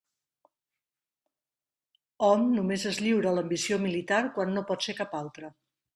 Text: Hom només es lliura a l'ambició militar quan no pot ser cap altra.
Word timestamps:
Hom 2.27 2.47
només 2.55 2.85
es 2.93 3.03
lliura 3.03 3.31
a 3.33 3.35
l'ambició 3.41 3.81
militar 3.87 4.23
quan 4.39 4.55
no 4.57 4.65
pot 4.71 4.87
ser 4.89 5.01
cap 5.03 5.15
altra. 5.21 5.53